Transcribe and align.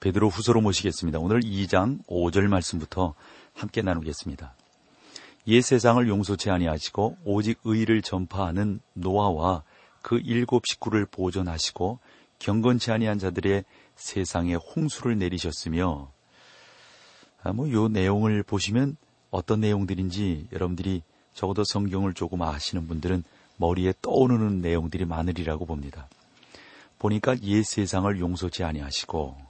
베드로 0.00 0.30
후서로 0.30 0.62
모시겠습니다. 0.62 1.18
오늘 1.18 1.40
2장 1.40 2.04
5절 2.06 2.48
말씀부터 2.48 3.14
함께 3.52 3.82
나누겠습니다. 3.82 4.54
옛 5.48 5.60
세상을 5.60 6.06
용서치 6.08 6.50
아니하시고 6.50 7.18
오직 7.24 7.58
의를 7.64 8.00
전파하는 8.00 8.80
노아와 8.94 9.62
그 10.02 10.18
일곱 10.24 10.66
식구를 10.66 11.06
보존하시고 11.06 11.98
경건치 12.38 12.90
아니한 12.90 13.18
자들의 13.18 13.64
세상에 13.96 14.54
홍수를 14.54 15.18
내리셨으며 15.18 16.10
아, 17.42 17.52
뭐요 17.52 17.88
내용을 17.88 18.42
보시면 18.42 18.96
어떤 19.30 19.60
내용들인지 19.60 20.48
여러분들이 20.52 21.02
적어도 21.34 21.62
성경을 21.64 22.14
조금 22.14 22.42
아시는 22.42 22.86
분들은 22.86 23.24
머리에 23.56 23.92
떠오르는 24.00 24.62
내용들이 24.62 25.04
많으리라고 25.04 25.66
봅니다. 25.66 26.08
보니까 26.98 27.38
옛 27.42 27.62
세상을 27.62 28.18
용서치 28.18 28.64
아니하시고 28.64 29.49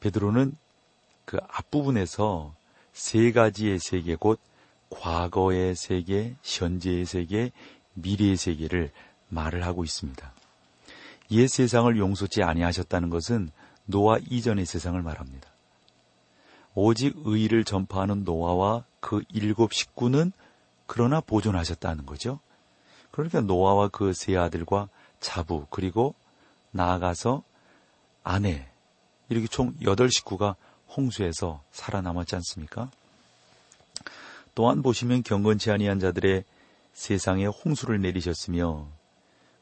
베드로는 0.00 0.56
그 1.24 1.38
앞부분에서 1.48 2.54
세 2.92 3.32
가지의 3.32 3.78
세계 3.78 4.16
곧 4.16 4.40
과거의 4.90 5.74
세계, 5.74 6.34
현재의 6.42 7.04
세계, 7.04 7.52
미래의 7.94 8.36
세계를 8.36 8.90
말을 9.28 9.64
하고 9.64 9.84
있습니다. 9.84 10.32
옛 11.32 11.46
세상을 11.46 11.96
용서치 11.98 12.42
아니하셨다는 12.42 13.10
것은 13.10 13.50
노아 13.84 14.18
이전의 14.30 14.64
세상을 14.64 15.00
말합니다. 15.02 15.48
오직 16.74 17.14
의를 17.24 17.64
전파하는 17.64 18.24
노아와 18.24 18.84
그 19.00 19.22
일곱 19.28 19.74
식구는 19.74 20.32
그러나 20.86 21.20
보존하셨다는 21.20 22.06
거죠. 22.06 22.40
그러니까 23.10 23.40
노아와 23.40 23.88
그 23.88 24.12
세 24.14 24.36
아들과 24.36 24.88
자부 25.20 25.66
그리고 25.70 26.14
나아가서 26.70 27.42
아내 28.22 28.68
이렇게 29.28 29.46
총 29.46 29.74
8식구가 29.80 30.56
홍수에서 30.96 31.62
살아남았지 31.70 32.34
않습니까? 32.36 32.90
또한 34.54 34.82
보시면 34.82 35.22
경건치 35.22 35.70
아니한 35.70 36.00
자들의 36.00 36.44
세상에 36.92 37.46
홍수를 37.46 38.00
내리셨으며 38.00 38.88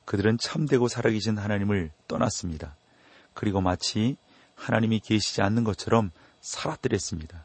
그들은 0.04 0.38
참되고 0.38 0.88
살아계신 0.88 1.36
하나님을 1.36 1.90
떠났습니다. 2.08 2.76
그리고 3.34 3.60
마치 3.60 4.16
하나님이 4.54 5.00
계시지 5.00 5.42
않는 5.42 5.64
것처럼 5.64 6.10
살았더랬습니다. 6.40 7.44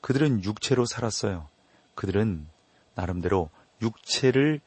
그들은 0.00 0.44
육체로 0.44 0.86
살았어요. 0.86 1.48
그들은 1.94 2.46
나름대로 2.94 3.50
육체를 3.82 4.60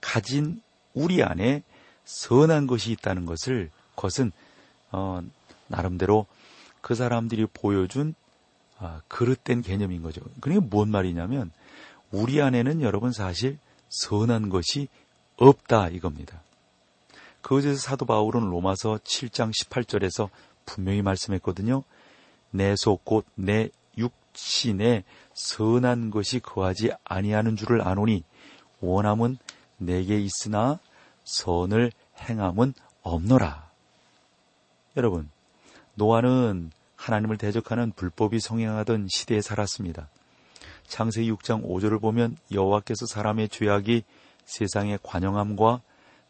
가진 0.00 0.62
우리 0.94 1.22
안에 1.22 1.62
선한 2.04 2.66
것이 2.66 2.92
있다는 2.92 3.26
것을 3.26 3.70
그것은 3.94 4.32
어, 4.92 5.20
나름대로 5.68 6.26
그 6.80 6.94
사람들이 6.94 7.46
보여준 7.52 8.14
아, 8.78 9.00
그릇된 9.08 9.62
개념인 9.62 10.02
거죠. 10.02 10.20
그러니까 10.40 10.66
뭔 10.70 10.90
말이냐면 10.90 11.50
우리 12.10 12.40
안에는 12.42 12.82
여러분 12.82 13.12
사실 13.12 13.58
선한 13.88 14.50
것이 14.50 14.88
없다 15.36 15.88
이겁니다. 15.88 16.42
그것에서 17.40 17.78
사도 17.78 18.06
바울은 18.06 18.50
로마서 18.50 18.98
7장 19.04 19.52
18절에서 19.52 20.28
분명히 20.66 21.02
말씀했거든요. 21.02 21.82
내 22.50 22.74
속 22.74 23.04
곧 23.04 23.24
내 23.34 23.70
육신에 23.98 25.04
선한 25.34 26.10
것이 26.10 26.40
거하지 26.40 26.90
아니하는 27.04 27.56
줄을 27.56 27.82
아노니 27.86 28.24
원함은 28.80 29.38
내게 29.78 30.18
있으나 30.18 30.78
선을 31.24 31.92
행함은 32.18 32.74
없노라. 33.02 33.70
여러분, 34.96 35.30
노아는 35.96 36.70
하나님을 36.94 37.36
대적하는 37.36 37.92
불법이 37.92 38.38
성행하던 38.40 39.08
시대에 39.10 39.40
살았습니다. 39.40 40.08
창세기 40.86 41.30
6장 41.32 41.64
5절을 41.64 42.00
보면 42.00 42.36
여호와께서 42.52 43.06
사람의 43.06 43.48
죄악이 43.48 44.04
세상의 44.44 44.98
관영함과 45.02 45.82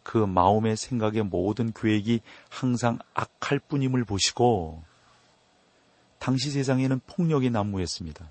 그 0.02 0.18
마음의 0.18 0.76
생각의 0.76 1.24
모든 1.24 1.72
계획이 1.72 2.20
항상 2.48 2.98
악할 3.14 3.58
뿐임을 3.58 4.04
보시고 4.04 4.82
당시 6.18 6.50
세상에는 6.50 7.00
폭력이 7.06 7.50
난무했습니다. 7.50 8.30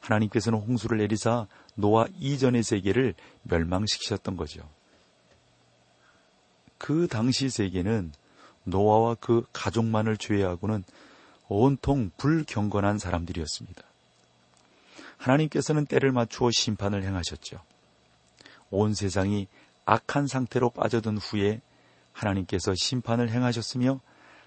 하나님께서는 0.00 0.58
홍수를 0.58 0.98
내리사 0.98 1.46
노아 1.74 2.06
이전의 2.18 2.62
세계를 2.62 3.14
멸망시키셨던 3.42 4.36
거죠. 4.36 4.68
그 6.78 7.08
당시 7.08 7.48
세계는 7.48 8.12
노아와 8.64 9.16
그 9.20 9.46
가족만을 9.52 10.16
제외하고는 10.16 10.84
온통 11.48 12.10
불경건한 12.16 12.98
사람들이었습니다. 12.98 13.82
하나님께서는 15.18 15.86
때를 15.86 16.12
맞추어 16.12 16.50
심판을 16.50 17.02
행하셨죠. 17.04 17.60
온 18.70 18.94
세상이 18.94 19.46
악한 19.84 20.26
상태로 20.26 20.70
빠져든 20.70 21.18
후에 21.18 21.60
하나님께서 22.12 22.74
심판을 22.74 23.30
행하셨으며 23.30 24.00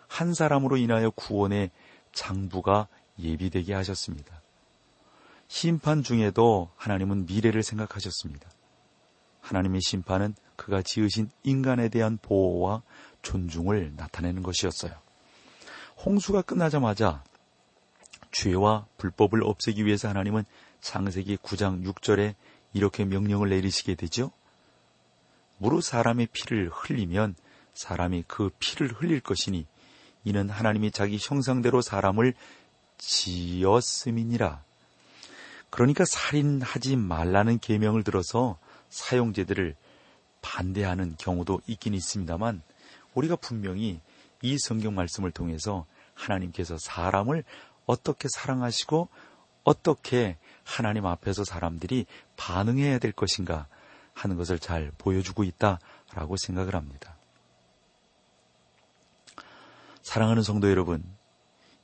한 0.07 0.33
사람으로 0.33 0.77
인하여 0.77 1.11
구원의 1.11 1.71
장부가 2.13 2.87
예비되게 3.19 3.73
하셨습니다. 3.73 4.41
심판 5.47 6.03
중에도 6.03 6.69
하나님은 6.75 7.25
미래를 7.25 7.63
생각하셨습니다. 7.63 8.49
하나님의 9.41 9.81
심판은 9.81 10.35
그가 10.55 10.81
지으신 10.81 11.29
인간에 11.43 11.89
대한 11.89 12.17
보호와 12.21 12.81
존중을 13.21 13.93
나타내는 13.95 14.43
것이었어요. 14.43 14.93
홍수가 16.05 16.43
끝나자마자 16.43 17.23
죄와 18.31 18.85
불법을 18.97 19.43
없애기 19.43 19.85
위해서 19.85 20.07
하나님은 20.09 20.43
창세기 20.81 21.37
9장 21.37 21.83
6절에 21.85 22.35
이렇게 22.73 23.05
명령을 23.05 23.49
내리시게 23.49 23.95
되죠. 23.95 24.31
무릇 25.57 25.83
사람의 25.83 26.27
피를 26.31 26.69
흘리면 26.71 27.35
사람이 27.73 28.25
그 28.27 28.51
피를 28.59 28.91
흘릴 28.91 29.19
것이니 29.21 29.65
이는 30.23 30.49
하나님이 30.49 30.91
자기 30.91 31.17
형상대로 31.19 31.81
사람을 31.81 32.33
지었음이니라. 32.97 34.63
그러니까 35.69 36.05
살인하지 36.05 36.95
말라는 36.95 37.59
계명을 37.59 38.03
들어서 38.03 38.57
사용제들을 38.89 39.75
반대하는 40.41 41.15
경우도 41.17 41.61
있긴 41.67 41.93
있습니다만 41.93 42.61
우리가 43.17 43.35
분명히 43.35 43.99
이 44.41 44.57
성경 44.59 44.93
말씀을 44.93 45.31
통해서 45.31 45.85
하나님께서 46.13 46.77
사람을 46.77 47.43
어떻게 47.85 48.27
사랑하시고 48.29 49.09
어떻게 49.63 50.37
하나님 50.63 51.05
앞에서 51.05 51.43
사람들이 51.43 52.05
반응해야 52.35 52.99
될 52.99 53.11
것인가 53.11 53.67
하는 54.13 54.37
것을 54.37 54.59
잘 54.59 54.91
보여주고 54.97 55.43
있다라고 55.43 56.37
생각을 56.37 56.75
합니다. 56.75 57.15
사랑하는 60.01 60.43
성도 60.43 60.69
여러분, 60.69 61.03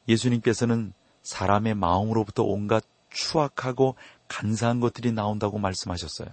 예수님께서는 0.07 0.93
사람의 1.23 1.75
마음으로부터 1.75 2.43
온갖 2.43 2.83
추악하고 3.09 3.95
간사한 4.27 4.79
것들이 4.79 5.11
나온다고 5.11 5.57
말씀하셨어요. 5.57 6.29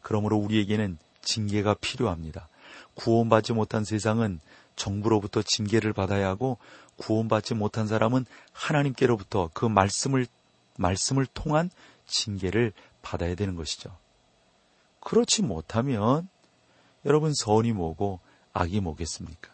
그러므로 0.00 0.36
우리에게는 0.38 0.98
징계가 1.20 1.74
필요합니다. 1.74 2.48
구원받지 2.94 3.52
못한 3.52 3.84
세상은 3.84 4.40
정부로부터 4.76 5.42
징계를 5.42 5.92
받아야 5.92 6.28
하고 6.28 6.58
구원받지 6.96 7.54
못한 7.54 7.86
사람은 7.86 8.26
하나님께로부터 8.52 9.50
그 9.52 9.66
말씀을 9.66 10.26
말씀을 10.76 11.26
통한 11.26 11.70
징계를 12.06 12.72
받아야 13.02 13.34
되는 13.34 13.56
것이죠. 13.56 13.96
그렇지 15.00 15.42
못하면 15.42 16.28
여러분 17.04 17.32
선이 17.34 17.72
뭐고 17.72 18.20
악이 18.52 18.80
뭐겠습니까? 18.80 19.50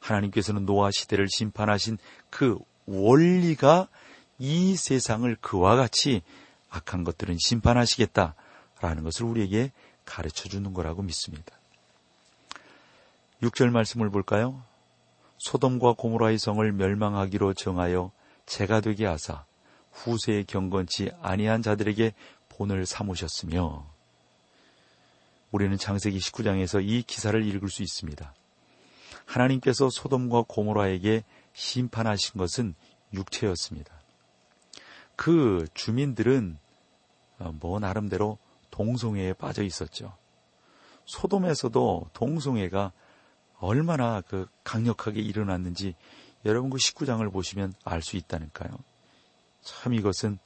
하나님께서는 0.00 0.66
노아 0.66 0.90
시대를 0.90 1.28
심판하신 1.28 1.98
그 2.30 2.58
원리가 2.86 3.88
이 4.38 4.76
세상을 4.76 5.34
그와 5.40 5.76
같이 5.76 6.22
악한 6.70 7.04
것들은 7.04 7.36
심판하시겠다라는 7.38 9.04
것을 9.04 9.26
우리에게 9.26 9.72
가르쳐 10.04 10.48
주는 10.48 10.72
거라고 10.72 11.02
믿습니다. 11.02 11.57
6절 13.42 13.70
말씀을 13.70 14.10
볼까요? 14.10 14.62
소돔과 15.38 15.94
고모라의 15.94 16.38
성을 16.38 16.72
멸망하기로 16.72 17.54
정하여 17.54 18.10
제가 18.46 18.80
되게 18.80 19.06
하사 19.06 19.44
후세에 19.92 20.44
경건치 20.44 21.12
아니한 21.22 21.62
자들에게 21.62 22.14
본을 22.48 22.86
삼으셨으며 22.86 23.86
우리는 25.50 25.76
창세기 25.76 26.18
19장에서 26.18 26.84
이 26.84 27.02
기사를 27.02 27.40
읽을 27.46 27.68
수 27.68 27.82
있습니다. 27.82 28.34
하나님께서 29.24 29.88
소돔과 29.90 30.44
고모라에게 30.48 31.24
심판하신 31.52 32.38
것은 32.38 32.74
육체였습니다. 33.14 33.92
그 35.16 35.66
주민들은 35.74 36.58
어, 37.38 37.52
뭐 37.60 37.78
나름대로 37.78 38.38
동성애에 38.70 39.34
빠져 39.34 39.62
있었죠. 39.62 40.16
소돔에서도 41.04 42.10
동성애가 42.12 42.92
얼마나 43.60 44.20
그 44.20 44.46
강력하게 44.64 45.20
일어났는지 45.20 45.94
여러분 46.44 46.70
그 46.70 46.76
19장을 46.78 47.30
보시면 47.32 47.74
알 47.84 48.02
수 48.02 48.16
있다니까요. 48.16 48.70
참 49.62 49.94
이것은 49.94 50.38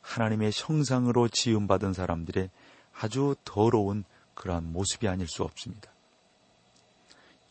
하나님의 0.00 0.52
형상으로 0.54 1.28
지음받은 1.28 1.92
사람들의 1.92 2.50
아주 2.98 3.36
더러운 3.44 4.04
그러한 4.34 4.72
모습이 4.72 5.08
아닐 5.08 5.26
수 5.28 5.42
없습니다. 5.42 5.90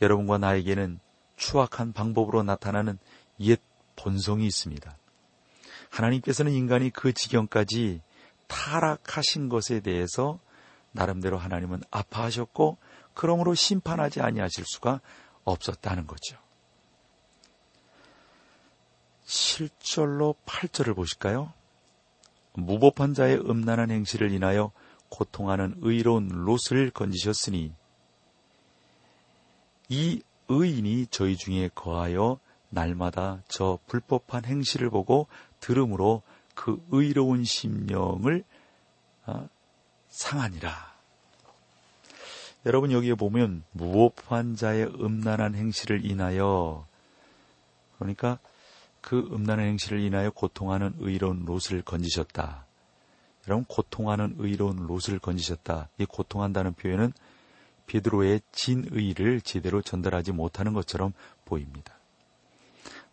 여러분과 0.02 0.38
나에게는 0.38 1.00
추악한 1.36 1.94
방법으로 1.94 2.44
나타나는 2.44 2.98
옛 3.42 3.60
본성이 3.96 4.46
있습니다. 4.48 4.98
하나님께서는 5.90 6.52
인간이 6.52 6.90
그 6.90 7.14
지경까지 7.14 8.02
타락하신 8.48 9.50
것에 9.50 9.80
대해서 9.80 10.40
나름대로 10.92 11.38
하나님은 11.38 11.82
아파하셨고 11.92 12.78
그러므로 13.16 13.56
심판하지 13.56 14.22
아니하실 14.22 14.66
수가 14.68 15.02
없었다는 15.44 16.06
거죠. 16.06 16.38
7절로 19.26 20.36
8절을 20.46 20.96
보실까요? 20.96 21.52
무법한 22.54 23.14
자의 23.14 23.38
음란한 23.38 23.90
행실을 23.90 24.32
인하여 24.32 24.72
고통하는 25.10 25.76
의로운 25.82 26.28
롯을 26.28 26.92
건지셨으니 26.92 27.74
이 29.90 30.22
의인이 30.48 31.08
저희 31.08 31.38
중에 31.38 31.70
거하여 31.74 32.40
날마다 32.70 33.42
저 33.48 33.80
불법한 33.88 34.46
행실을 34.46 34.90
보고 34.90 35.28
들음으로 35.60 36.22
그 36.54 36.84
의로운 36.92 37.44
심령을 37.44 38.44
어, 39.26 39.50
상하니라. 40.10 40.95
여러분 42.66 42.92
여기에 42.92 43.14
보면 43.14 43.64
무법한 43.74 44.56
자의 44.56 44.86
음란한 44.86 45.54
행실을 45.54 46.04
인하여 46.04 46.88
그러니까 48.00 48.40
그 49.02 49.20
음란한 49.32 49.68
행실을 49.68 50.00
인하여 50.00 50.32
고통하는 50.32 50.96
의로운 50.98 51.46
롯을 51.46 51.84
건지셨다. 51.84 52.66
여러분 53.48 53.66
고통하는 53.66 54.38
의로운 54.40 54.88
롯을 54.88 55.20
건지셨다. 55.20 55.90
이 56.00 56.06
고통한다는 56.06 56.74
표현은 56.74 57.14
베드로의 57.86 58.42
진의를 58.52 59.42
제대로 59.42 59.84
전달하지 59.84 60.32
못하는 60.32 60.74
것처럼 60.74 61.14
보입니다. 61.46 61.94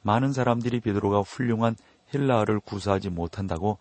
많은 0.00 0.32
사람들이 0.32 0.80
베드로가 0.80 1.20
훌륭한 1.20 1.76
헬라어를 2.14 2.60
구사하지 2.60 3.10
못한다고 3.10 3.76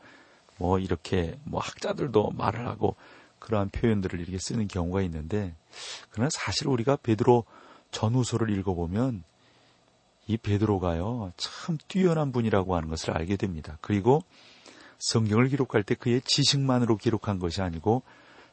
뭐 0.58 0.80
이렇게 0.80 1.40
뭐 1.46 1.62
학자들도 1.62 2.32
말을 2.32 2.68
하고 2.68 2.98
그러한 3.42 3.70
표현들을 3.70 4.20
이렇게 4.22 4.38
쓰는 4.40 4.68
경우가 4.68 5.02
있는데 5.02 5.54
그러나 6.12 6.30
사실 6.32 6.68
우리가 6.68 6.96
베드로 6.96 7.44
전후서를 7.92 8.50
읽어보면 8.58 9.24
이 10.28 10.38
베드로가요 10.38 11.34
참 11.36 11.78
뛰어난 11.88 12.32
분이라고 12.32 12.76
하는 12.76 12.88
것을 12.88 13.12
알게 13.12 13.36
됩니다. 13.36 13.78
그리고 13.82 14.24
성경을 15.00 15.50
기록할 15.50 15.84
때 15.84 15.96
그의 15.96 16.22
지식만으로 16.22 16.96
기록한 16.96 17.40
것이 17.40 17.62
아니고 17.62 18.04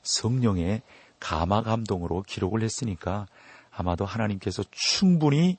성령의 0.02 0.82
가마 1.20 1.62
감동으로 1.62 2.22
기록을 2.22 2.62
했으니까 2.62 3.26
아마도 3.70 4.04
하나님께서 4.04 4.64
충분히 4.70 5.58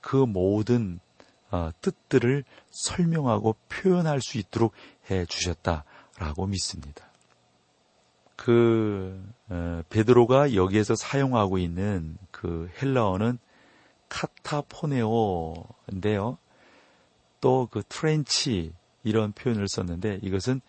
그 0.00 0.16
모든 0.16 1.00
어, 1.50 1.70
뜻들을 1.80 2.44
설명하고 2.70 3.56
표현할 3.68 4.20
수 4.20 4.36
있도록 4.36 4.72
해 5.10 5.24
주셨다라고 5.24 6.46
믿습니다. 6.46 7.07
그 8.38 9.20
어, 9.48 9.82
베드로가 9.90 10.54
여기에서 10.54 10.94
사용하고 10.94 11.58
있는 11.58 12.16
그 12.30 12.70
헬라어는 12.80 13.40
카타포네오인데요. 14.08 15.58
또 17.40 17.68
그 17.70 17.82
트렌치 17.88 18.72
이런 19.02 19.32
표현을 19.32 19.66
썼는데 19.68 20.20
이것은 20.22 20.60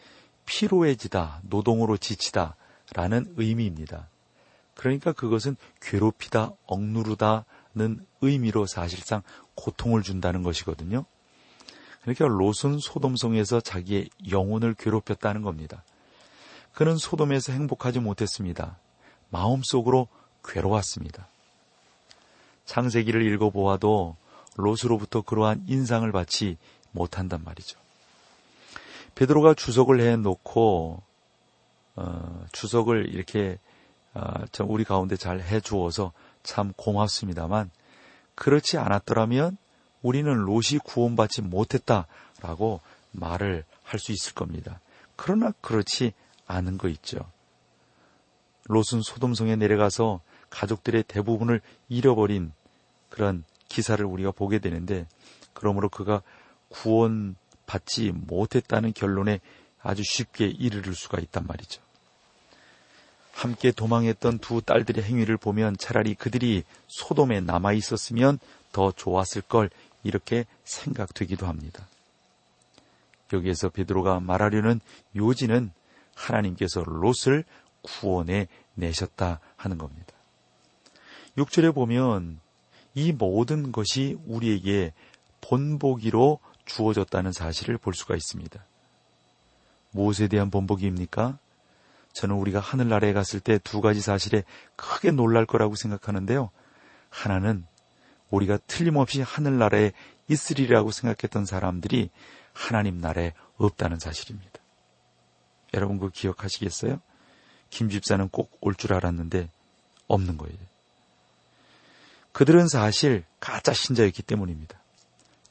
피로해지다, 0.45 1.42
노동으로 1.44 1.98
지치다 1.98 2.56
라는 2.95 3.31
의미입니다. 3.38 4.10
그러니까 4.74 5.12
그것은 5.13 5.56
괴롭히다, 5.80 6.54
억누르다는 6.66 8.04
의미로 8.21 8.66
사실상 8.66 9.21
고통을 9.54 10.01
준다는 10.01 10.42
것이거든요. 10.42 11.06
그러니까 12.01 12.25
롯은 12.27 12.80
소돔성에서 12.80 13.62
자기의 13.62 14.10
영혼을 14.31 14.74
괴롭혔다는 14.74 15.44
겁니다. 15.44 15.83
그는 16.74 16.98
소돔에서 16.98 17.51
행복하지 17.51 18.00
못했습니다. 18.00 18.77
마음속으로 19.30 20.07
괴로웠습니다. 20.44 21.27
창세기를 22.66 23.25
읽어보아도 23.33 24.16
롯으로부터 24.56 25.21
그러한 25.21 25.63
인상을 25.68 26.10
받지 26.12 26.57
못한단 26.92 27.44
말이죠. 27.44 27.80
베드로가 29.16 29.54
주석을 29.54 30.00
해놓고 30.00 31.01
어, 31.95 32.45
주석을 32.51 33.13
이렇게 33.13 33.60
어, 34.13 34.45
우리 34.63 34.83
가운데 34.83 35.18
잘 35.18 35.42
해주어서 35.42 36.13
참 36.44 36.74
고맙습니다만 36.77 37.71
그렇지 38.36 38.77
않았더라면 38.77 39.57
우리는 40.01 40.31
롯이 40.33 40.80
구원받지 40.83 41.42
못했다라고 41.42 42.81
말을 43.12 43.66
할 43.83 44.00
수 44.00 44.12
있을 44.12 44.33
겁니다. 44.33 44.80
그러나 45.16 45.51
그렇지 45.62 46.13
않은 46.49 46.77
거 46.77 46.89
있죠. 46.89 47.19
롯은 48.65 49.01
소돔성에 49.01 49.55
내려가서 49.55 50.19
가족들의 50.49 51.03
대부분을 51.07 51.61
잃어버린 51.87 52.51
그런 53.09 53.43
기사를 53.68 54.03
우리가 54.03 54.31
보게 54.31 54.59
되는데 54.59 55.07
그러므로 55.53 55.89
그가 55.89 56.21
구원받지 56.69 58.11
못했다는 58.13 58.94
결론에 58.94 59.39
아주 59.81 60.03
쉽게 60.03 60.47
이르를 60.47 60.94
수가 60.94 61.19
있단 61.19 61.45
말이죠. 61.47 61.81
함께 63.31 63.71
도망했던 63.71 64.39
두 64.39 64.61
딸들의 64.61 65.03
행위를 65.03 65.37
보면 65.37 65.77
차라리 65.77 66.13
그들이 66.13 66.63
소돔에 66.87 67.41
남아 67.41 67.73
있었으면 67.73 68.37
더 68.71 68.91
좋았을 68.91 69.44
걸 69.44 69.69
이렇게 70.03 70.45
생각되기도 70.65 71.47
합니다. 71.47 71.87
여기에서 73.31 73.69
베드로가 73.69 74.19
말하려는 74.19 74.81
요지는 75.15 75.71
하나님께서 76.19 76.83
롯을 76.83 77.44
구원해 77.81 78.47
내셨다 78.76 79.40
하는 79.56 79.78
겁니다. 79.78 80.14
6절에 81.38 81.73
보면 81.73 82.40
이 82.94 83.14
모든 83.14 83.71
것이 83.71 84.18
우리에게 84.26 84.94
본보기로 85.42 86.40
주어졌다는 86.66 87.31
사실을 87.31 87.78
볼 87.78 87.94
수가 87.94 88.16
있습니다. 88.16 88.64
무엇에 89.92 90.28
대한 90.28 90.52
본보기입니까? 90.52 91.40
저는 92.14 92.35
우리가 92.35 92.59
하늘나라에 92.59 93.14
갔을 93.14 93.40
때 93.40 93.57
두 93.59 93.81
가지 93.81 94.02
사실에 94.02 94.44
크게 94.76 95.11
놀랄 95.11 95.45
거라고 95.45 95.76
생각하는데요. 95.76 96.49
하나는 97.09 97.66
우리가 98.30 98.57
틀림없이 98.68 99.21
하늘나라에 99.21 99.94
있으리라고 100.28 100.92
생각했던 100.92 101.45
사람들이 101.45 102.09
하나님 102.54 102.99
나라에 102.99 103.33
없다는 103.57 103.99
사실입니다. 103.99 104.48
여러분 105.73 105.99
그 105.99 106.09
기억하시겠어요? 106.09 106.99
김 107.69 107.90
집사는 107.90 108.28
꼭 108.30 108.49
올 108.61 108.76
줄 108.76 108.94
알았는데 108.94 109.49
없는 110.07 110.38
거예요. 110.38 110.57
그들은 112.31 112.68
사실 112.68 113.23
가짜 113.40 113.73
신자였기 113.73 114.21
때문입니다. 114.23 114.78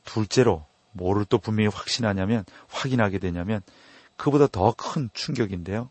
둘째로 0.05 0.65
뭐를 0.93 1.25
또 1.27 1.39
분명히 1.39 1.69
확신하냐면 1.69 2.45
확인하게 2.69 3.19
되냐면 3.19 3.61
그보다 4.17 4.47
더 4.47 4.73
큰 4.73 5.11
충격인데요. 5.13 5.91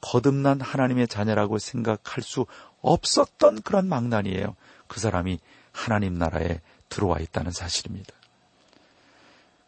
거듭난 0.00 0.60
하나님의 0.60 1.08
자녀라고 1.08 1.58
생각할 1.58 2.22
수 2.22 2.46
없었던 2.82 3.62
그런 3.62 3.88
망난이에요. 3.88 4.54
그 4.86 5.00
사람이 5.00 5.38
하나님 5.72 6.14
나라에 6.14 6.60
들어와 6.88 7.18
있다는 7.18 7.50
사실입니다. 7.52 8.12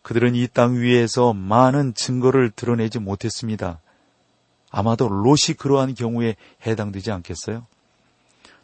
그들은 0.07 0.37
이 0.37 0.47
땅 0.47 0.77
위에서 0.77 1.33
많은 1.33 1.93
증거를 1.93 2.53
드러내지 2.53 3.01
못했습니다. 3.01 3.81
아마도 4.71 5.09
롯이 5.09 5.57
그러한 5.59 5.97
경우에 5.97 6.37
해당되지 6.65 7.11
않겠어요? 7.11 7.67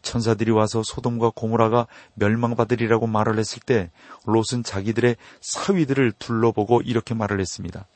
천사들이 0.02 0.52
와서 0.52 0.84
소돔과 0.84 1.32
고모라가 1.34 1.88
멸망받으리라고 2.14 3.08
말을 3.08 3.40
했을 3.40 3.60
때 3.60 3.90
롯은 4.24 4.62
자기들의 4.62 5.16
사위들을 5.40 6.12
둘러보고 6.12 6.82
이렇게 6.82 7.12
말을 7.12 7.40
했습니다. 7.40 7.88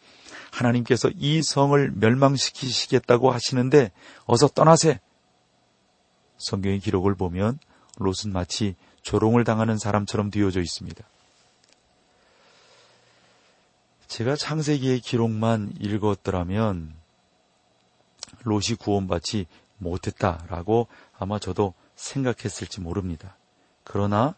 하나님께서 0.50 1.08
이 1.14 1.40
성을 1.44 1.92
멸망시키시겠다고 1.94 3.30
하시는데 3.30 3.92
어서 4.24 4.48
떠나세. 4.48 4.98
성경의 6.38 6.80
기록을 6.80 7.14
보면 7.14 7.60
롯은 7.98 8.32
마치 8.32 8.74
조롱을 9.02 9.44
당하는 9.44 9.78
사람처럼 9.78 10.32
뒤어져 10.32 10.60
있습니다. 10.60 11.04
제가 14.06 14.36
창세기의 14.36 15.00
기록만 15.00 15.74
읽었더라면 15.80 16.94
롯이 18.42 18.76
구원받지 18.78 19.46
못했다라고 19.78 20.88
아마 21.18 21.38
저도 21.38 21.74
생각했을지 21.96 22.80
모릅니다. 22.80 23.36
그러나 23.84 24.34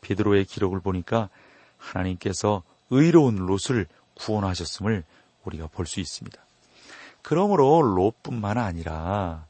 베드로의 0.00 0.44
기록을 0.44 0.80
보니까 0.80 1.28
하나님께서 1.76 2.62
의로운 2.90 3.36
롯을 3.36 3.86
구원하셨음을 4.14 5.04
우리가 5.44 5.68
볼 5.68 5.86
수 5.86 6.00
있습니다. 6.00 6.40
그러므로 7.22 7.82
롯뿐만 7.82 8.58
아니라 8.58 9.46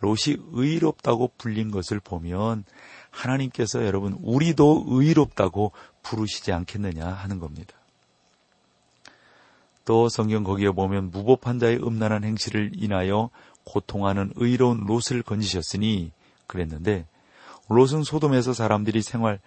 롯이 0.00 0.36
의롭다고 0.52 1.32
불린 1.38 1.70
것을 1.70 2.00
보면 2.00 2.64
하나님께서 3.10 3.86
여러분 3.86 4.18
우리도 4.22 4.84
의롭다고 4.88 5.72
부르시지 6.02 6.52
않겠느냐 6.52 7.06
하는 7.06 7.38
겁니다. 7.38 7.74
또 9.84 10.08
성경 10.08 10.44
거기에 10.44 10.70
보면 10.70 11.10
무법한 11.10 11.58
자의 11.58 11.76
음란한 11.76 12.24
행실을 12.24 12.72
인하여 12.74 13.30
고통하는 13.64 14.32
의로운 14.36 14.84
롯을 14.86 15.22
건지셨으니 15.22 16.12
그랬는데 16.46 17.06
롯은 17.68 18.04
소돔에서 18.04 18.52
사람들이 18.52 19.02
생활 19.02 19.40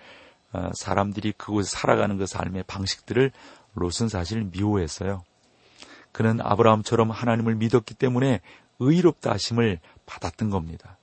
어, 0.53 0.69
사람들이 0.73 1.33
그곳에 1.33 1.75
살아가는 1.75 2.17
그 2.17 2.25
삶의 2.25 2.63
방식들을 2.67 3.31
롯은 3.73 4.09
사실 4.09 4.43
미워했어요. 4.43 5.23
그는 6.11 6.39
아브라함처럼 6.41 7.11
하나님을 7.11 7.55
믿었기 7.55 7.93
때문에 7.93 8.41
의롭다 8.79 9.31
하심을 9.31 9.79
받았던 10.05 10.49
겁니다. 10.49 10.97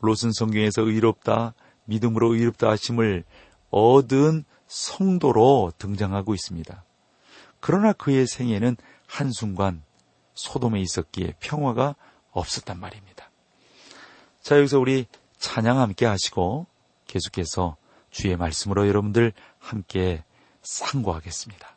롯은 0.00 0.32
성경에서 0.32 0.82
의롭다, 0.82 1.54
믿음으로 1.84 2.34
의롭다 2.34 2.70
하심을 2.70 3.24
얻은 3.70 4.44
성도로 4.66 5.72
등장하고 5.78 6.34
있습니다. 6.34 6.82
그러나 7.66 7.92
그의 7.92 8.28
생애는 8.28 8.76
한순간 9.08 9.82
소돔에 10.34 10.78
있었기에 10.78 11.34
평화가 11.40 11.96
없었단 12.30 12.78
말입니다. 12.78 13.28
자, 14.40 14.56
여기서 14.56 14.78
우리 14.78 15.06
찬양 15.38 15.80
함께 15.80 16.06
하시고 16.06 16.68
계속해서 17.08 17.76
주의 18.12 18.36
말씀으로 18.36 18.86
여러분들 18.86 19.32
함께 19.58 20.22
상고하겠습니다. 20.62 21.75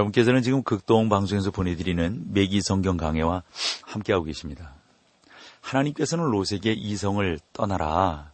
여러분께서는 0.00 0.42
지금 0.42 0.62
극동 0.62 1.08
방송에서 1.08 1.50
보내드리는 1.50 2.32
매기 2.32 2.62
성경 2.62 2.96
강해와 2.96 3.42
함께하고 3.84 4.24
계십니다. 4.24 4.74
하나님께서는 5.60 6.24
롯에게 6.24 6.72
이성을 6.72 7.38
떠나라. 7.52 8.32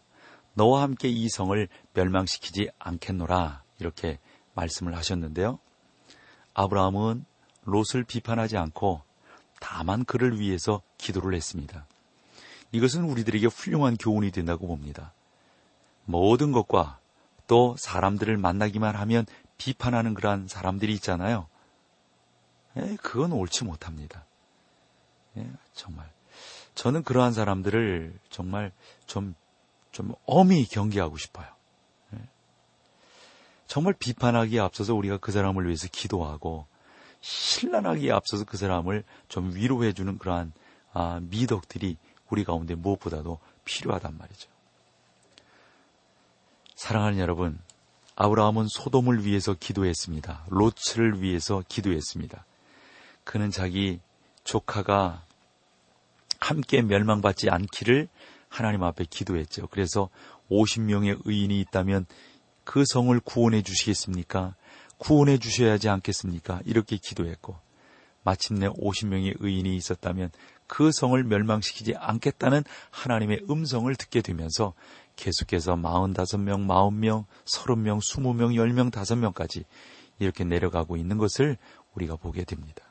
너와 0.55 0.83
함께 0.83 1.09
이성을 1.09 1.69
멸망시키지 1.93 2.71
않겠노라. 2.79 3.63
이렇게 3.81 4.19
말씀을 4.55 4.97
하셨는데요. 4.97 5.59
아브라함은 6.55 7.25
롯을 7.65 8.05
비판하지 8.07 8.57
않고 8.57 9.03
다만 9.59 10.05
그를 10.05 10.39
위해서 10.39 10.83
기도를 10.99 11.35
했습니다. 11.35 11.87
이것은 12.73 13.05
우리들에게 13.05 13.47
훌륭한 13.47 13.97
교훈이 13.97 14.31
된다고 14.31 14.67
봅니다. 14.67 15.13
모든 16.05 16.53
것과 16.53 16.99
또 17.49 17.75
사람들을 17.79 18.37
만나기만 18.37 18.95
하면 18.95 19.27
비판하는 19.59 20.15
그러한 20.15 20.47
사람들이 20.49 20.93
있잖아요. 20.95 21.49
에, 22.77 22.97
그건 22.97 23.33
옳지 23.33 23.65
못합니다. 23.65 24.25
예, 25.37 25.51
정말. 25.73 26.11
저는 26.75 27.03
그러한 27.05 27.33
사람들을 27.33 28.19
정말 28.29 28.73
좀, 29.07 29.35
좀 29.93 30.15
엄히 30.27 30.67
경계하고 30.67 31.17
싶어요. 31.17 31.47
예. 32.15 32.19
정말 33.67 33.95
비판하기에 33.95 34.61
앞서서 34.61 34.95
우리가 34.95 35.17
그 35.19 35.33
사람을 35.33 35.65
위해서 35.67 35.89
기도하고, 35.91 36.67
신란하기에 37.21 38.13
앞서서 38.13 38.45
그 38.45 38.57
사람을 38.57 39.05
좀 39.29 39.55
위로해주는 39.55 40.19
그러한 40.19 40.53
아, 40.93 41.21
미덕들이 41.23 41.99
우리 42.31 42.45
가운데 42.45 42.75
무엇보다도 42.75 43.39
필요하단 43.65 44.17
말이죠. 44.17 44.49
사랑하는 46.75 47.19
여러분, 47.19 47.59
아브라함은 48.17 48.69
소돔을 48.69 49.25
위해서 49.25 49.55
기도했습니다. 49.55 50.47
롯을 50.49 51.21
위해서 51.21 51.63
기도했습니다. 51.69 52.45
그는 53.27 53.51
자기 53.51 53.99
조카가 54.45 55.25
함께 56.39 56.81
멸망받지 56.81 57.51
않기를 57.51 58.09
하나님 58.49 58.85
앞에 58.85 59.05
기도했죠. 59.11 59.67
그래서 59.67 60.09
50명의 60.49 61.21
의인이 61.25 61.61
있다면 61.63 62.07
그 62.63 62.85
성을 62.87 63.19
구원해 63.21 63.63
주시겠습니까? 63.63 64.55
구원해 64.99 65.39
주셔야 65.39 65.73
하지 65.73 65.89
않겠습니까? 65.89 66.61
이렇게 66.65 66.99
기도했고 67.03 67.57
마침내 68.23 68.69
50명의 68.69 69.35
의인이 69.41 69.75
있었다면 69.77 70.31
그 70.69 70.93
성을 70.93 71.21
멸망시키지 71.23 71.97
않겠다는 71.97 72.63
하나님의 72.91 73.47
음성을 73.51 73.93
듣게 73.97 74.23
되면서 74.23 74.73
계속해서 75.17 75.75
45명, 75.75 76.65
40명, 76.65 77.25
30명, 77.45 77.99
20명, 77.99 78.55
10명, 78.55 78.91
5명까지 78.93 79.65
이렇게 80.21 80.45
내려가고 80.45 80.97
있는 80.97 81.19
것을 81.19 81.57
우리가 81.95 82.15
보게 82.15 82.45
됩니다. 82.45 82.86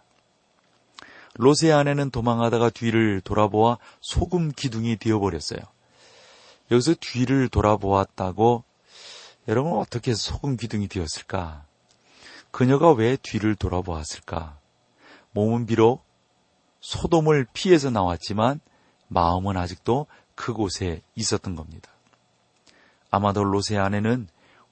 롯의 1.35 1.73
아내는 1.73 2.11
도망하다가 2.11 2.69
뒤를 2.69 3.21
돌아보아 3.21 3.77
소금 4.01 4.51
기둥이 4.51 4.97
되어버렸어요. 4.97 5.59
여기서 6.71 6.95
뒤를 6.99 7.49
돌아보았다고 7.49 8.63
여러분 9.47 9.77
어떻게 9.77 10.13
소금 10.15 10.57
기둥이 10.57 10.87
되었을까? 10.87 11.65
그녀가 12.51 12.91
왜 12.91 13.17
뒤를 13.17 13.55
돌아보았을까? 13.55 14.57
몸은 15.31 15.65
비록 15.65 16.03
소돔을 16.79 17.47
피해서 17.53 17.89
나왔지만 17.89 18.59
마음은 19.07 19.57
아직도 19.57 20.07
그곳에 20.35 21.01
있었던 21.15 21.55
겁니다. 21.55 21.91
아마도 23.11 23.43
롯의 23.43 23.77
아내는 23.77 24.27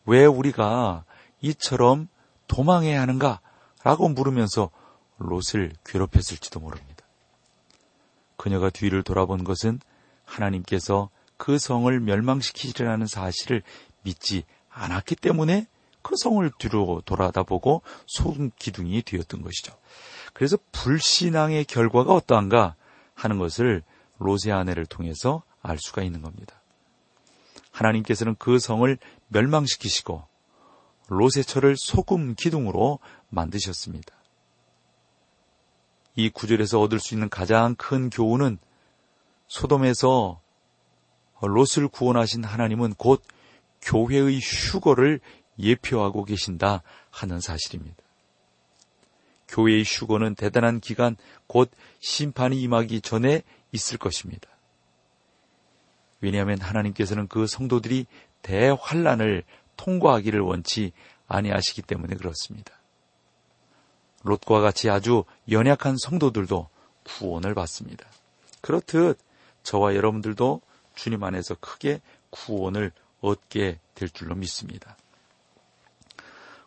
왜 0.06 0.26
우리가 0.26 1.06
이처럼 1.42 2.08
도망해야 2.48 3.02
하는가? 3.02 3.40
라고 3.84 4.10
물으면서 4.10 4.70
롯을 5.24 5.74
괴롭혔을지도 5.86 6.60
모릅니다. 6.60 7.06
그녀가 8.38 8.70
뒤를 8.70 9.04
돌아본 9.04 9.44
것은 9.44 9.80
하나님께서 10.26 11.10
그 11.38 11.58
성을 11.58 11.98
멸망시키리라는 12.00 13.08
사실을 13.08 13.64
믿지 14.04 14.44
않았기 14.70 15.16
때문에 15.16 15.68
그 16.02 16.16
성을 16.18 16.50
뒤로 16.58 17.02
돌아다보고 17.06 17.82
소금 18.06 18.52
기둥이 18.58 19.02
되었던 19.04 19.42
것이죠. 19.42 19.74
그래서 20.34 20.58
불신앙의 20.72 21.66
결과가 21.66 22.14
어떠한가 22.14 22.76
하는 23.14 23.38
것을 23.38 23.84
롯의 24.20 24.52
아내를 24.52 24.86
통해서 24.86 25.44
알 25.62 25.78
수가 25.80 26.04
있는 26.04 26.22
겁니다. 26.22 26.62
하나님께서는 27.72 28.36
그 28.38 28.60
성을 28.60 28.98
멸망시키시고 29.30 30.24
롯의 31.08 31.46
철을 31.46 31.76
소금 31.78 32.36
기둥으로 32.36 33.00
만드셨습니다. 33.30 34.14
이 36.16 36.30
구절에서 36.30 36.80
얻을 36.80 37.00
수 37.00 37.14
있는 37.14 37.30
가장 37.30 37.76
큰 37.76 38.10
교훈은 38.10 38.58
소돔에서 39.48 40.42
롯을 41.42 41.88
구원하신 41.92 42.44
하나님은 42.44 42.94
곧 42.98 43.24
교회의 43.82 44.40
휴거를 44.40 45.20
예표하고 45.60 46.24
계신다 46.24 46.82
하는 47.10 47.40
사실입니다. 47.40 47.98
교회의 49.48 49.84
휴거는 49.84 50.36
대단한 50.36 50.80
기간 50.80 51.16
곧 51.48 51.70
심판이 52.00 52.62
임하기 52.62 53.02
전에 53.02 53.44
있을 53.72 53.98
것입니다. 53.98 54.50
왜냐하면 56.22 56.60
하나님께서는 56.62 57.28
그 57.28 57.46
성도들이 57.46 58.06
대환란을 58.42 59.44
통과하기를 59.76 60.40
원치 60.40 60.92
아니하시기 61.28 61.82
때문에 61.84 62.16
그렇습니다. 62.16 62.74
롯과 64.24 64.62
같이 64.62 64.90
아주 64.90 65.24
연약한 65.52 65.98
성도들도 65.98 66.68
구원을 67.04 67.54
받습니다. 67.54 68.06
그렇듯 68.62 69.18
저와 69.64 69.96
여러분들도 69.96 70.62
주님 70.96 71.24
안에서 71.24 71.56
크게 71.60 72.02
구원을 72.30 72.92
얻게 73.22 73.80
될 73.96 74.10
줄로 74.10 74.36
믿습니다. 74.36 74.98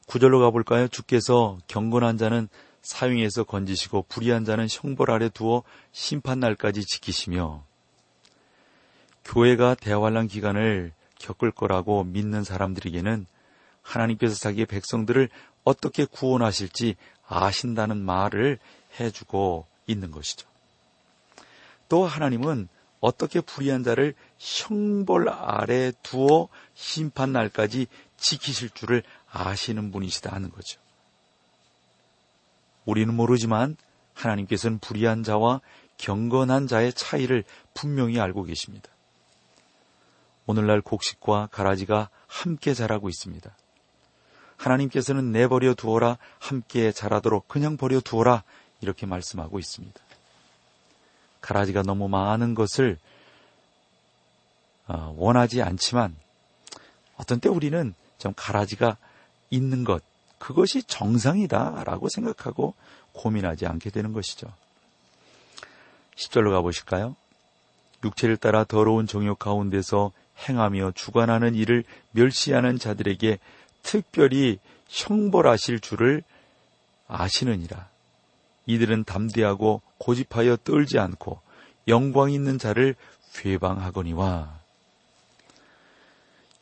구절로 0.07 0.40
가볼까요? 0.40 0.88
주께서 0.88 1.59
경건한 1.66 2.16
자는 2.16 2.49
사용에서 2.83 3.42
건지시고 3.42 4.07
불의한 4.09 4.45
자는 4.45 4.69
형벌 4.71 5.11
아래 5.11 5.29
두어 5.29 5.64
심판 5.90 6.38
날까지 6.38 6.83
지키시며 6.85 7.64
교회가 9.25 9.75
대환란 9.75 10.29
기간을 10.29 10.92
겪을 11.19 11.51
거라고 11.51 12.05
믿는 12.05 12.45
사람들에게는 12.45 13.27
하나님께서 13.83 14.37
자기의 14.37 14.66
백성들을 14.66 15.29
어떻게 15.64 16.05
구원하실지 16.05 16.95
아신다는 17.29 17.99
말을 17.99 18.59
해주고 18.99 19.67
있는 19.87 20.11
것이죠. 20.11 20.49
또 21.89 22.05
하나님은 22.05 22.69
어떻게 23.01 23.41
불의한 23.41 23.85
자를 23.85 24.15
형벌 24.39 25.29
아래 25.29 25.93
두어 26.03 26.49
심판 26.75 27.33
날까지 27.33 27.87
지키실 28.17 28.71
줄을 28.71 29.03
아시는 29.31 29.93
분이시다 29.93 30.33
하는 30.33 30.51
거죠. 30.51 30.81
우리는 32.85 33.12
모르지만 33.12 33.77
하나님께서는 34.15 34.79
불의한 34.79 35.23
자와 35.23 35.61
경건한 35.99 36.67
자의 36.67 36.93
차이를 36.93 37.45
분명히 37.75 38.19
알고 38.21 38.45
계십니다. 38.45 38.89
오늘날 40.47 40.81
곡식과 40.81 41.49
가라지가 41.51 42.09
함께 42.27 42.73
자라고 42.75 43.09
있습니다. 43.09 43.57
하나님께서는 44.57 45.33
내버려 45.33 45.75
두어라 45.75 46.19
함께 46.38 46.92
자라도록 46.92 47.49
그냥 47.49 47.77
버려 47.77 48.01
두어라 48.01 48.42
이렇게 48.81 49.07
말씀하고 49.07 49.59
있습니다. 49.59 50.01
가라지가 51.40 51.83
너무 51.83 52.09
많은 52.09 52.55
것을 52.55 52.99
어, 54.88 55.14
원하지 55.16 55.62
않지만 55.62 56.16
어떤 57.16 57.40
때 57.40 57.49
우리는 57.49 57.95
좀 58.19 58.33
가라지가 58.37 58.97
있는 59.51 59.85
것 59.85 60.03
그것이 60.38 60.83
정상이다라고 60.83 62.09
생각하고 62.09 62.75
고민하지 63.12 63.66
않게 63.66 63.90
되는 63.90 64.12
것이죠. 64.12 64.53
10절로 66.16 66.51
가보실까요? 66.51 67.16
육체를 68.05 68.37
따라 68.37 68.64
더러운 68.64 69.07
정욕 69.07 69.38
가운데서 69.38 70.12
행하며 70.49 70.92
주관하는 70.95 71.55
일을 71.55 71.85
멸시하는 72.12 72.79
자들에게 72.79 73.38
특별히 73.87 74.59
형벌하실 74.88 75.79
줄을 75.79 76.25
아시느니라. 77.07 77.88
이들은 78.66 79.05
담대하고 79.05 79.81
고집하여 79.99 80.57
떨지 80.57 80.99
않고 80.99 81.40
영광 81.87 82.33
있는 82.33 82.59
자를 82.59 82.96
회방하거니와 83.38 84.59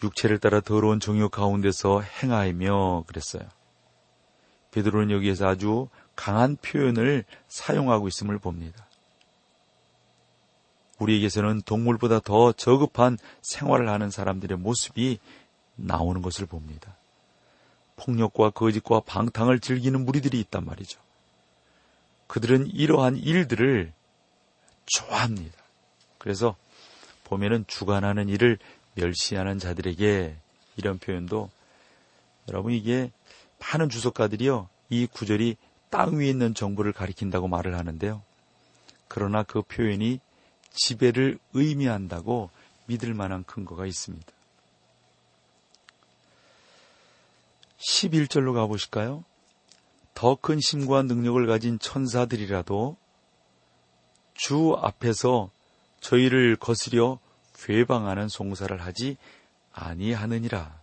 육체를 0.03 0.39
따라 0.39 0.61
더러운 0.61 1.01
종욕 1.01 1.31
가운데서 1.31 2.03
행하며 2.03 3.05
그랬어요. 3.07 3.49
베드로는 4.73 5.11
여기에서 5.11 5.49
아주 5.49 5.89
강한 6.15 6.57
표현을 6.57 7.25
사용하고 7.49 8.07
있음을 8.09 8.39
봅니다. 8.39 8.87
우리에게서는 10.99 11.63
동물보다 11.63 12.21
더 12.21 12.53
저급한 12.53 13.17
생활을 13.41 13.89
하는 13.89 14.11
사람들의 14.11 14.59
모습이 14.59 15.19
나오는 15.77 16.21
것을 16.21 16.45
봅니다. 16.45 16.97
폭력과 17.97 18.51
거짓과 18.51 19.01
방탕을 19.01 19.61
즐기는 19.61 20.05
무리들이 20.05 20.41
있단 20.41 20.65
말이죠. 20.65 21.01
그들은 22.27 22.69
이러한 22.69 23.17
일들을 23.17 23.93
좋아합니다. 24.87 25.57
그래서 26.19 26.57
보면은 27.25 27.65
주관하는 27.67 28.29
일을 28.29 28.59
멸시하는 28.95 29.59
자들에게 29.59 30.37
이런 30.77 30.99
표현도 30.99 31.51
여러분 32.49 32.73
이게 32.73 33.11
많은 33.61 33.89
주석가들이요 33.89 34.69
이 34.91 35.07
구절이 35.07 35.57
땅 35.91 36.19
위에 36.19 36.29
있는 36.29 36.55
정부를 36.55 36.93
가리킨다고 36.93 37.49
말을 37.49 37.77
하는데요. 37.79 38.23
그러나 39.09 39.43
그 39.43 39.63
표현이 39.63 40.21
지배를 40.71 41.39
의미한다고 41.53 42.51
믿을 42.87 43.15
만한 43.15 43.45
근거가 43.45 43.87
있습니다. 43.87 44.34
11절로 47.85 48.55
가보실까요? 48.55 49.25
더 50.15 50.37
큰 50.37 50.59
힘과 50.59 51.03
능력을 51.03 51.45
가진 51.47 51.79
천사들이라도 51.79 52.97
주 54.35 54.77
앞에서 54.81 55.51
저희를 56.01 56.57
거스려 56.57 57.19
괴방하는 57.57 58.29
송사를 58.29 58.81
하지 58.81 59.17
아니하느니라. 59.73 60.81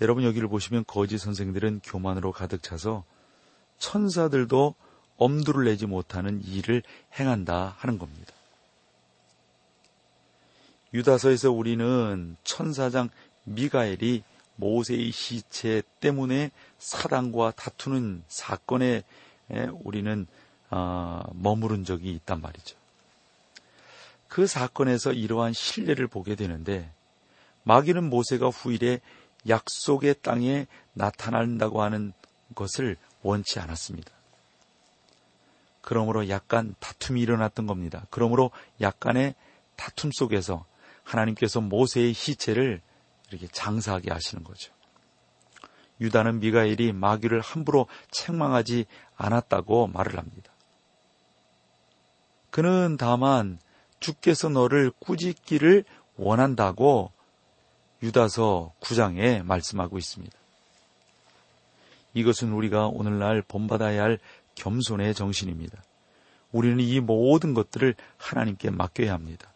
여러분 0.00 0.24
여기를 0.24 0.48
보시면 0.48 0.84
거짓 0.86 1.18
선생들은 1.18 1.80
교만으로 1.84 2.32
가득 2.32 2.62
차서 2.62 3.04
천사들도 3.78 4.74
엄두를 5.16 5.64
내지 5.66 5.86
못하는 5.86 6.42
일을 6.44 6.82
행한다 7.18 7.76
하는 7.78 7.98
겁니다. 7.98 8.32
유다서에서 10.92 11.52
우리는 11.52 12.36
천사장 12.44 13.08
미가엘이 13.44 14.24
모세의 14.56 15.10
시체 15.12 15.82
때문에 16.00 16.50
사단과 16.78 17.52
다투는 17.52 18.24
사건에 18.28 19.02
우리는 19.84 20.26
아, 20.70 21.22
머무른 21.34 21.84
적이 21.84 22.12
있단 22.12 22.40
말이죠. 22.40 22.76
그 24.28 24.46
사건에서 24.46 25.12
이러한 25.12 25.52
신뢰를 25.52 26.06
보게 26.06 26.34
되는데 26.34 26.90
마귀는 27.64 28.08
모세가 28.08 28.48
후일에 28.48 29.00
약속의 29.48 30.16
땅에 30.22 30.66
나타난다고 30.94 31.82
하는 31.82 32.12
것을 32.54 32.96
원치 33.22 33.60
않았습니다. 33.60 34.10
그러므로 35.82 36.28
약간 36.28 36.74
다툼이 36.78 37.20
일어났던 37.20 37.66
겁니다. 37.66 38.06
그러므로 38.08 38.50
약간의 38.80 39.34
다툼 39.76 40.10
속에서 40.12 40.64
하나님께서 41.02 41.60
모세의 41.60 42.14
시체를 42.14 42.80
이렇게 43.32 43.48
장사하게 43.48 44.12
하시는 44.12 44.44
거죠. 44.44 44.72
유다는 46.00 46.40
미가엘이 46.40 46.92
마귀를 46.92 47.40
함부로 47.40 47.86
책망하지 48.10 48.86
않았다고 49.16 49.88
말을 49.88 50.18
합니다. 50.18 50.52
그는 52.50 52.96
다만 52.98 53.58
주께서 54.00 54.48
너를 54.48 54.90
꾸짖기를 54.98 55.84
원한다고 56.16 57.12
유다서 58.02 58.74
9장에 58.80 59.44
말씀하고 59.44 59.96
있습니다. 59.96 60.36
이것은 62.14 62.52
우리가 62.52 62.88
오늘날 62.88 63.42
본받아야 63.42 64.02
할 64.02 64.18
겸손의 64.56 65.14
정신입니다. 65.14 65.82
우리는 66.50 66.80
이 66.80 67.00
모든 67.00 67.54
것들을 67.54 67.94
하나님께 68.18 68.70
맡겨야 68.70 69.14
합니다. 69.14 69.52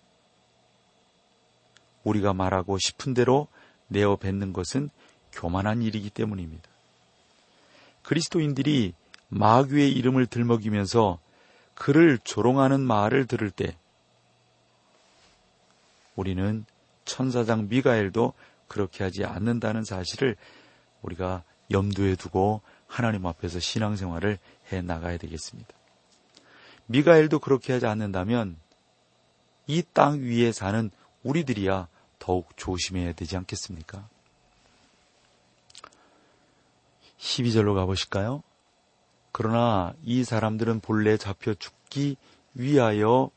우리가 2.05 2.33
말하고 2.33 2.79
싶은 2.79 3.15
대로 3.15 3.49
내어 3.88 4.16
뱉는 4.16 4.53
것은 4.53 4.90
교만한 5.33 5.83
일이기 5.83 6.11
때문입니다. 6.11 6.68
그리스도인들이 8.03 8.94
마귀의 9.29 9.92
이름을 9.92 10.27
들먹이면서 10.27 11.18
그를 11.75 12.18
조롱하는 12.18 12.81
말을 12.81 13.27
들을 13.27 13.51
때 13.51 13.77
우리는 16.14 16.64
천사장 17.05 17.68
미가엘도 17.68 18.33
그렇게 18.68 19.05
하지 19.05 19.25
않는다는 19.25 19.85
사실을 19.85 20.37
우리가 21.03 21.42
염두에 21.70 22.16
두고 22.16 22.62
하나님 22.87 23.27
앞에서 23.27 23.61
신앙생활을 23.61 24.38
해 24.72 24.83
나가야 24.83 25.18
되겠습니다. 25.18 25.68
미가엘도 26.87 27.40
그렇게 27.40 27.72
하지 27.72 27.87
않는다면 27.87 28.57
이 29.66 29.83
땅 29.83 30.20
위에 30.22 30.53
사는 30.53 30.90
우리들이야 31.25 31.88
더욱 32.18 32.57
조심해야 32.57 33.12
되지 33.12 33.37
않겠습니까? 33.37 34.09
12절로 37.18 37.74
가보실까요? 37.74 38.42
그러나 39.33 39.94
이 40.02 40.24
사람들은 40.24 40.81
본래 40.81 41.16
잡혀 41.16 41.55
죽기 41.55 42.16
위하여 42.55 43.31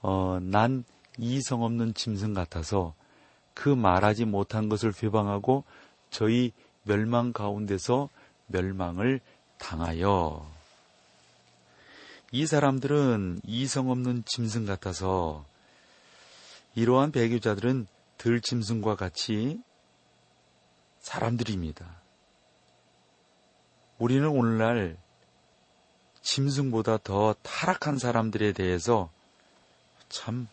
어, 0.00 0.38
난 0.40 0.84
이성 1.18 1.62
없는 1.62 1.94
짐승 1.94 2.32
같아서 2.32 2.94
그 3.54 3.68
말하지 3.68 4.24
못한 4.24 4.68
것을 4.68 4.92
회방하고 5.02 5.64
저희 6.10 6.52
멸망 6.84 7.32
가운데서 7.32 8.08
멸망을 8.46 9.20
당하여 9.58 10.48
이 12.30 12.46
사람들은 12.46 13.40
이성 13.44 13.90
없는 13.90 14.22
짐승 14.26 14.64
같아서 14.64 15.44
이러한 16.74 17.10
배교자들은 17.10 17.86
들짐승과 18.18 18.96
같이 18.96 19.60
사람들입니다. 20.98 22.02
우리는 23.98 24.28
오늘날 24.28 24.96
짐승보다 26.20 26.98
더 26.98 27.34
타락한 27.42 27.98
사람들에 27.98 28.52
대해서 28.52 29.10
참, 30.08 30.48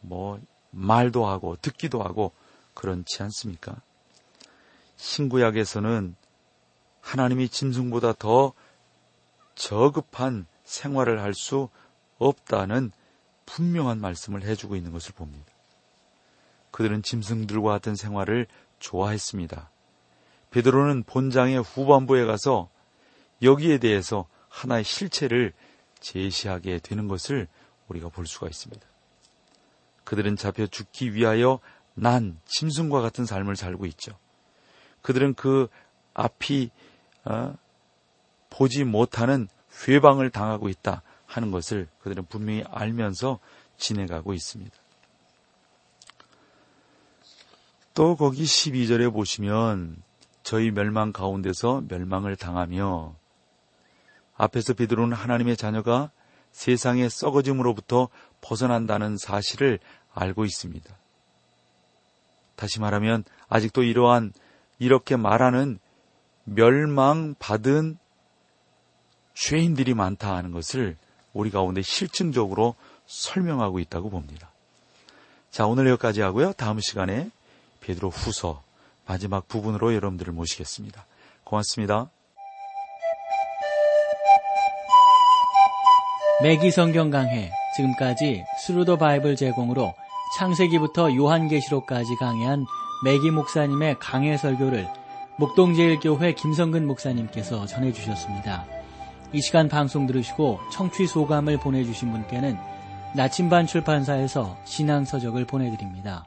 뭐, 0.00 0.40
말도 0.70 1.26
하고, 1.26 1.56
듣기도 1.56 2.02
하고, 2.02 2.32
그렇지 2.74 3.22
않습니까? 3.22 3.80
신구약에서는 4.96 6.16
하나님이 7.00 7.48
짐승보다 7.48 8.14
더 8.14 8.52
저급한 9.54 10.46
생활을 10.64 11.22
할 11.22 11.34
수 11.34 11.68
없다는 12.18 12.92
분명한 13.46 14.00
말씀을 14.00 14.42
해주고 14.42 14.76
있는 14.76 14.92
것을 14.92 15.14
봅니다. 15.14 15.53
그들은 16.74 17.04
짐승들과 17.04 17.70
같은 17.70 17.94
생활을 17.94 18.48
좋아했습니다. 18.80 19.70
베드로는 20.50 21.04
본장의 21.04 21.62
후반부에 21.62 22.24
가서 22.24 22.68
여기에 23.42 23.78
대해서 23.78 24.26
하나의 24.48 24.82
실체를 24.82 25.52
제시하게 26.00 26.80
되는 26.80 27.06
것을 27.06 27.46
우리가 27.86 28.08
볼 28.08 28.26
수가 28.26 28.48
있습니다. 28.48 28.84
그들은 30.02 30.34
잡혀 30.34 30.66
죽기 30.66 31.14
위하여 31.14 31.60
난 31.94 32.40
짐승과 32.44 33.00
같은 33.02 33.24
삶을 33.24 33.54
살고 33.54 33.86
있죠. 33.86 34.18
그들은 35.00 35.34
그 35.34 35.68
앞이 36.12 36.70
어, 37.24 37.54
보지 38.50 38.82
못하는 38.82 39.46
회방을 39.86 40.30
당하고 40.30 40.68
있다 40.68 41.02
하는 41.24 41.52
것을 41.52 41.86
그들은 42.00 42.26
분명히 42.26 42.64
알면서 42.68 43.38
지내가고 43.76 44.34
있습니다. 44.34 44.83
또 47.94 48.16
거기 48.16 48.42
12절에 48.42 49.12
보시면 49.12 50.02
저희 50.42 50.72
멸망 50.72 51.12
가운데서 51.12 51.84
멸망을 51.88 52.34
당하며 52.34 53.14
앞에서 54.36 54.74
베드로는 54.74 55.16
하나님의 55.16 55.56
자녀가 55.56 56.10
세상의 56.50 57.08
썩어짐으로부터 57.08 58.08
벗어난다는 58.40 59.16
사실을 59.16 59.78
알고 60.12 60.44
있습니다. 60.44 60.92
다시 62.56 62.80
말하면 62.80 63.24
아직도 63.48 63.84
이러한 63.84 64.32
이렇게 64.78 65.16
말하는 65.16 65.78
멸망받은 66.44 67.98
죄인들이 69.34 69.94
많다 69.94 70.36
하는 70.36 70.50
것을 70.50 70.96
우리 71.32 71.50
가운데 71.50 71.82
실증적으로 71.82 72.74
설명하고 73.06 73.78
있다고 73.78 74.10
봅니다. 74.10 74.50
자, 75.50 75.66
오늘 75.66 75.88
여기까지 75.88 76.20
하고요. 76.20 76.52
다음 76.52 76.80
시간에 76.80 77.30
베드로 77.84 78.10
후서 78.10 78.62
마지막 79.06 79.46
부분으로 79.48 79.94
여러분들을 79.94 80.32
모시겠습니다. 80.32 81.06
고맙습니다. 81.44 82.10
매기 86.42 86.70
성경 86.70 87.10
강해 87.10 87.50
지금까지 87.76 88.44
스루더 88.58 88.96
바이블 88.96 89.36
제공으로 89.36 89.94
창세기부터 90.38 91.14
요한계시록까지 91.14 92.16
강해한 92.16 92.66
매기 93.04 93.30
목사님의 93.30 93.96
강해 94.00 94.36
설교를 94.36 94.88
목동제일교회 95.38 96.34
김성근 96.34 96.86
목사님께서 96.86 97.66
전해주셨습니다. 97.66 98.66
이 99.32 99.40
시간 99.40 99.68
방송 99.68 100.06
들으시고 100.06 100.60
청취 100.72 101.06
소감을 101.06 101.58
보내주신 101.58 102.12
분께는 102.12 102.56
나침반 103.14 103.66
출판사에서 103.66 104.56
신앙서적을 104.64 105.44
보내드립니다. 105.44 106.26